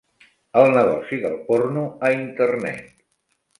El 0.61 0.69
negoci 0.77 1.19
del 1.27 1.37
porno 1.51 1.85
a 2.09 2.13
internet. 2.17 2.83